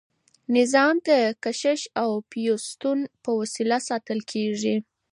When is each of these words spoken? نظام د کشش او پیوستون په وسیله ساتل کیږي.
نظام 0.57 0.95
د 1.07 1.09
کشش 1.43 1.81
او 2.01 2.09
پیوستون 2.31 2.99
په 3.23 3.29
وسیله 3.39 3.77
ساتل 3.89 4.19
کیږي. 4.31 4.75